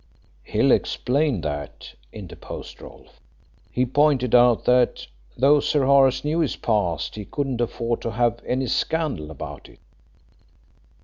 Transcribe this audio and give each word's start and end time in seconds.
"Hill 0.41 0.71
explained 0.71 1.43
that," 1.43 1.93
interposed 2.11 2.81
Rolfe. 2.81 3.19
"He 3.69 3.85
pointed 3.85 4.33
out 4.33 4.65
that, 4.65 5.05
though 5.37 5.59
Sir 5.59 5.85
Horace 5.85 6.25
knew 6.25 6.39
his 6.39 6.55
past, 6.55 7.13
he 7.13 7.23
couldn't 7.23 7.61
afford 7.61 8.01
to 8.01 8.09
have 8.09 8.39
any 8.43 8.65
scandal 8.65 9.29
about 9.29 9.69
it." 9.69 9.77